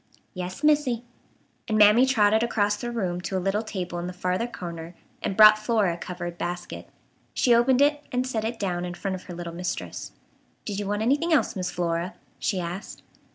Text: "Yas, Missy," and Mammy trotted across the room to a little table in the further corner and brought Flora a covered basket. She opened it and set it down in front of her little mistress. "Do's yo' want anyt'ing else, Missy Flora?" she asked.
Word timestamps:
"Yas, 0.33 0.63
Missy," 0.63 1.03
and 1.67 1.77
Mammy 1.77 2.07
trotted 2.07 2.41
across 2.41 2.75
the 2.75 2.89
room 2.89 3.21
to 3.21 3.37
a 3.37 3.37
little 3.37 3.61
table 3.61 3.99
in 3.99 4.07
the 4.07 4.13
further 4.13 4.47
corner 4.47 4.95
and 5.21 5.37
brought 5.37 5.59
Flora 5.59 5.93
a 5.93 5.97
covered 5.97 6.39
basket. 6.39 6.89
She 7.35 7.53
opened 7.53 7.83
it 7.83 8.03
and 8.11 8.25
set 8.25 8.43
it 8.43 8.57
down 8.57 8.83
in 8.83 8.95
front 8.95 9.13
of 9.13 9.25
her 9.25 9.35
little 9.35 9.53
mistress. 9.53 10.11
"Do's 10.65 10.79
yo' 10.79 10.87
want 10.87 11.03
anyt'ing 11.03 11.31
else, 11.33 11.55
Missy 11.55 11.75
Flora?" 11.75 12.15
she 12.39 12.59
asked. 12.59 13.03